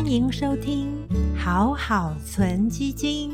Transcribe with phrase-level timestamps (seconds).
[0.00, 3.30] 欢迎收听好好存基金。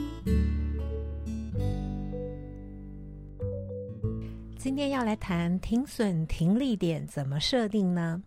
[4.58, 8.21] 今天要来谈停损停利点怎么设定呢？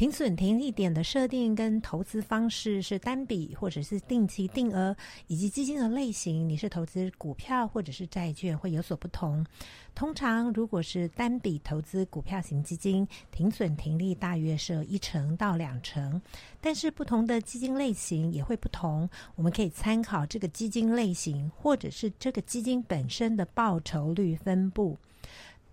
[0.00, 4.96] 停损停利点的设定跟投资方式是单笔或者是定期定额，
[5.26, 9.44] 以及基金的类型，你是投资股票或者是债券会有所不同。
[9.94, 16.18] 通常如果是单笔投资股票型基金，停损停利大约设一成到两成，
[16.62, 19.06] 但是不同的基金类型也会不同。
[19.34, 24.96] 我们可以参考这个基金类型或者是这个基金本身的报酬率分布。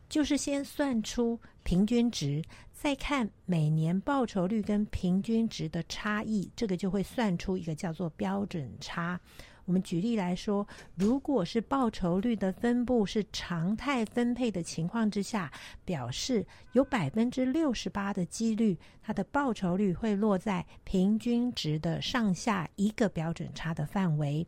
[0.09, 2.41] 就是先算出平均值，
[2.77, 9.19] 再看每年报酬率跟平均值的差异，这个就会算出一个叫做标准差。
[9.65, 15.51] 我们举例来说，如果是报酬率的分布是常态分配的情况之下，
[15.83, 24.45] 表示有百分之六十八的几率，它的报酬率会落在平均值的上下一个标准差的范围；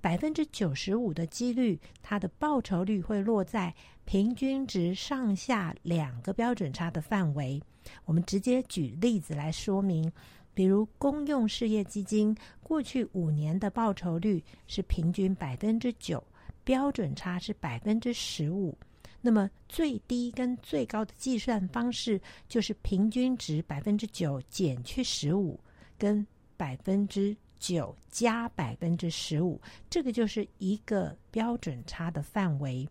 [0.00, 7.60] 百分之九十五的几率，它的报酬率会落在平均值上下两个标准差的范围。
[8.04, 10.10] 我们直接举例子来说明。
[10.54, 16.22] 比如公用事业基金过去五年的报酬率是平均百分之九，
[16.62, 18.76] 标准差是百分之十五。
[19.22, 25.58] 那么最低跟最高的计算方式就是平均值百分之九减去十五，
[25.96, 32.86] 跟百分之九加百分之十五，这个就是一个标准差的范围。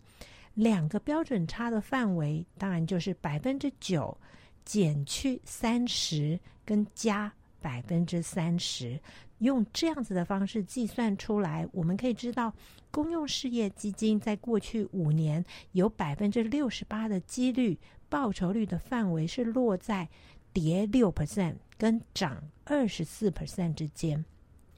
[0.55, 4.17] 两个标准差的范围当然就是百分之九
[4.65, 7.31] 减去三十跟加。
[7.63, 8.99] 百分之三十，
[9.37, 12.51] 用这样子的方式计算出来，我们可以知道，
[12.89, 17.77] 公用事业基金在过去五年有百分之六十八的几率，
[18.09, 20.09] 报酬率的范围是落在
[20.51, 24.25] 跌六 percent 跟涨二十四 percent 之间，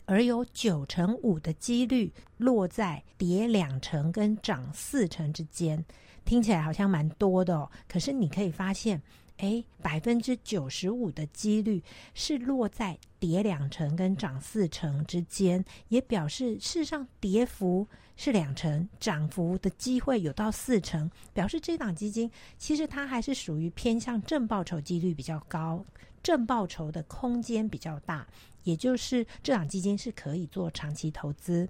[0.04, 5.86] 而有九成五的几率落在跌两成跟涨四成之间。
[6.26, 9.02] 听起来好像蛮多的哦，可是你可以发现。
[9.38, 11.84] 哎，百分之九十五的几率
[12.14, 25.84] 是落在跌两成跟涨四成之间，也表示事实上跌幅是两成，涨幅的机会有到四成，表示这档基金其实它还是属于偏向正报酬几率比较高，
[26.22, 28.28] 正报酬的空间比较大，
[28.64, 31.68] 也就是这档基金是可以做长期投资。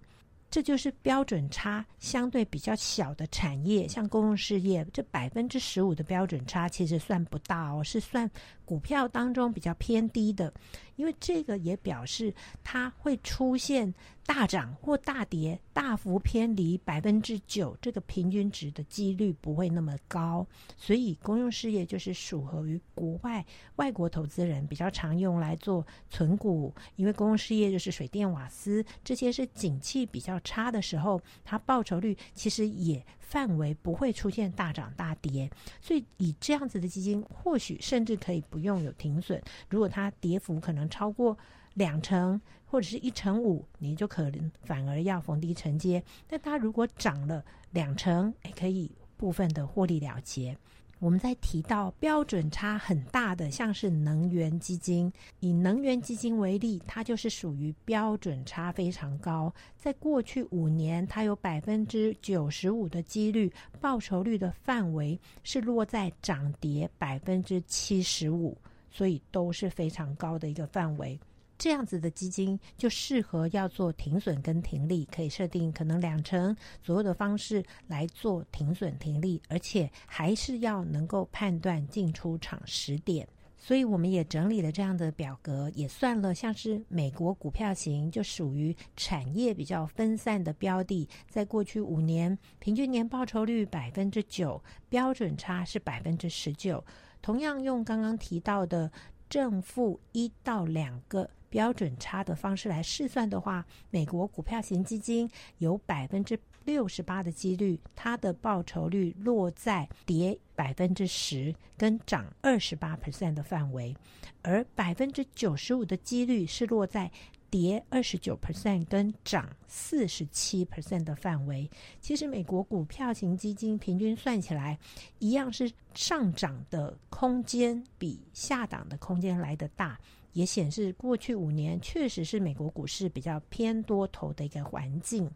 [0.53, 8.30] 这就是标准差相对比较小的产业，像公用事业，这百分之十五的标准差其实算不大哦，是算
[8.66, 10.53] 股票当中比较偏低的。
[10.96, 12.31] 因为这个也表示
[12.63, 13.91] 它会出现
[14.28, 20.46] 大涨或大跌，大幅偏离百分之九这个平均值的几率不会那么高，
[20.78, 23.44] 所以公用事业就是属合于国外
[23.78, 33.03] 外国投资人比较常用来做存股，因为公用事业就是水电瓦斯这些是景气比较差的时候，它报酬率其实也。
[33.34, 35.50] 范围不会出现大涨大跌，
[35.82, 39.42] 所以以这样子的基金，或许甚至可以不用有停损。
[39.68, 41.36] 如果它跌幅可能超过
[41.74, 46.04] 两成或者是一成五，你就可能反而要逢低承接。
[46.28, 50.56] 但它如果涨了两成，也可以部分的获利了结。
[51.03, 59.53] 我们在提到标准差很大的，像是能源基金，以能源基金为例，它就是属于标准差非常高。
[59.75, 68.58] 在过去五年，它有百分之九十五的几率，报酬率的范围是落在涨跌百分之七十五，
[68.90, 71.19] 所以都是非常高的一个范围。
[71.63, 83.25] 这样子的基金就适合要做停损跟停利，可以设定可能两成左右的方式来做停损停利，而且还是要能够判断进出场时点。
[83.56, 96.84] 所以我们也整理了这样的表格，也算了像是美国股票型，就属于产业比较分散的标的，在过去五年平均年报酬率百分之九，标准差是百分之十九。
[97.22, 98.91] 同样用刚刚提到的
[99.30, 101.30] 正负一到两个。
[101.54, 105.30] 标准差的方式来试算的话，美国股票型基金
[105.60, 113.96] 有百分之六十八的几率，它的报酬率落在跌百分之十跟涨二十八 percent 的范围，
[114.42, 117.12] 而百分之九十五的几率是落在
[117.52, 121.70] 跌二十九 percent 跟涨四十七 percent 的范围。
[122.02, 124.80] 其实美国股票型基金平均算起来，
[125.20, 130.00] 一样是上涨的空间比下档的空间来得大。
[130.33, 135.30] 也显示过去五年确实是美国股市比较偏多头的一个环境。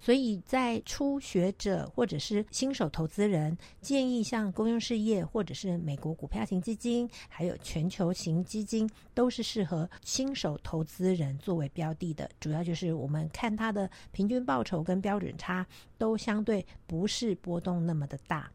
[0.00, 12.30] 所以在初学者或者是新手投资人，建议像公用事业或者是美国股票型基金，还有全球型基金，都是适合新手投资人作为标的的。
[12.38, 15.66] 主要就是我们看它的平均报酬跟标准差
[15.96, 18.48] 都相对不是波动那么的大。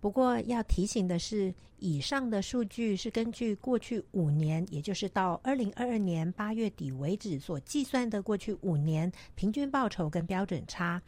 [0.00, 11.02] 不过要提醒的是，以上的数据是根据过去五年，也就是到二零二二年八月底为止所计算的过去五年平均报酬跟标准差。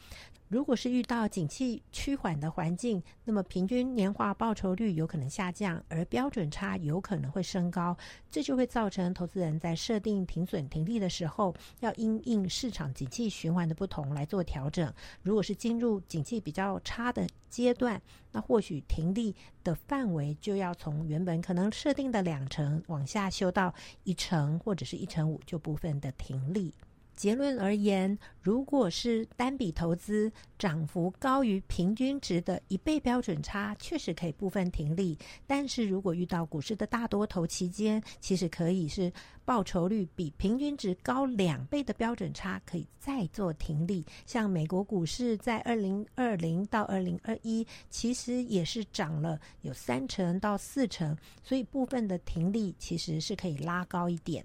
[0.51, 7.97] 如果是遇到景气趋缓的环境，那么平均年化报酬率有可能下降，而标准差有可能会升高，
[8.33, 14.93] 这就会造成投资人在设定停损停利的时候，要因应市场景气循环的不同来做调整。
[15.23, 19.33] 如果是进入景气比较差的阶段，那或许停利
[19.63, 23.73] 的范围就要从原本可能设定的两成往下修到
[24.03, 26.75] 一成或者是一成五，就部分的停利。
[27.21, 35.19] 结论而言，如果是单笔投资，涨幅高于平均值的一倍标准差，确实可以部分停利。
[35.47, 39.13] 但是如果遇到股市的大多头期间，其实可以是
[39.45, 44.03] 报酬率比平均值高两倍的标准差，可以再做停利。
[44.25, 54.43] 像美国股市在二零二零到二零二一，其实也是涨了有三成到四成，所以部分的停利其实是可以拉高一点。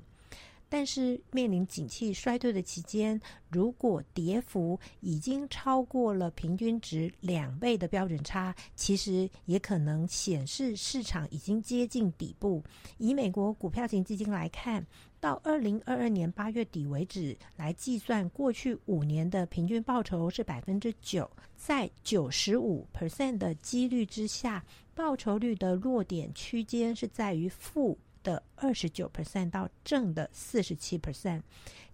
[0.77, 3.18] 但是面临景气衰退的期间，
[3.48, 12.62] 如果跌幅已经超过了平均值两倍的标准差，其实也可能显示市场已经接近底部。
[12.98, 14.86] 以美国股票型基金来看，
[15.22, 24.62] 到二零二二年八月底为止来计算，过去五年的平均报酬是百分之九，在九十五 percent 的几率之下，
[24.94, 27.98] 报酬率的落点区间是在于负。
[28.25, 31.42] 的二十九 percent 到正的四十七 percent，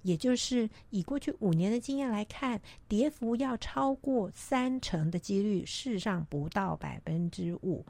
[0.02, 7.86] 也就是以过去五年的经验来看，跌幅要超过三成的几率，事实上不到百分之五。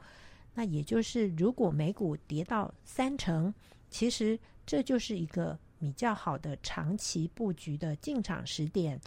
[0.54, 3.54] 那也就是如果美股跌到三成，
[3.88, 9.00] 其实这就是一个比较好的长期布局的进场时点。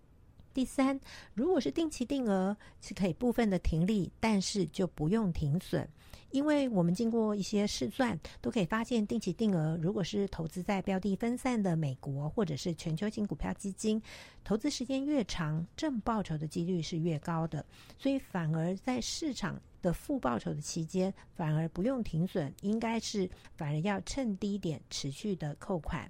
[0.55, 0.97] 第三，
[1.33, 5.85] 如果是定期定额，是可以部分的停利，但是就不用停损。
[6.31, 14.01] 因为我们经过一些试算，都可以发现，定期定额如果是投资在标的分散的美国或者是全球型股票基金，
[14.45, 17.65] 投资时间越长，正报酬的几率是越高的。
[17.97, 26.09] 所以反而在市场的负报酬的期间，反而不用停损，应该是反而要趁低点持续的扣款。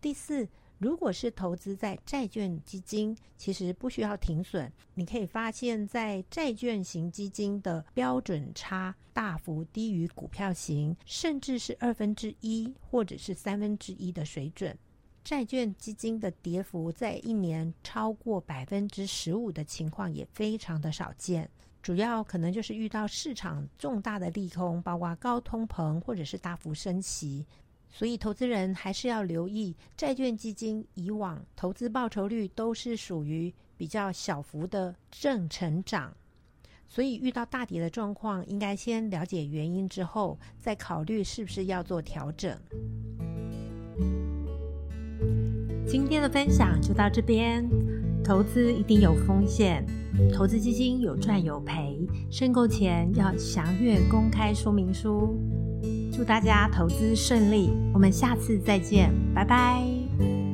[0.00, 0.48] 第四。
[0.82, 4.70] 如果是投资在债券基金，其实不需要停损。
[4.94, 14.76] 你可以发现，在债券型基金的标准差大幅低于股票型，甚至是二分之一或者是三分之一的水准。
[15.22, 21.48] 债券基金的跌幅在一年超过百分之十五的情况也非常的少见。
[21.80, 27.46] 主要可能就是遇到市场重大的利空，包括高通膨或者是大幅升息。
[27.94, 36.16] 所以，投资人还是要留意，债券基金以往投资报酬率都是属于比较小幅的正成长，
[36.88, 42.58] 所以遇到大跌的状况，应该先了解原因之后，再考虑是不是要做调整。
[45.86, 47.68] 今天的分享就到这边，
[48.24, 49.84] 投资一定有风险，
[50.32, 52.00] 投资基金有赚有赔，
[52.30, 55.38] 申购前要详阅公开说明书。
[56.12, 60.51] 祝大家投资顺利我们下次再见拜拜。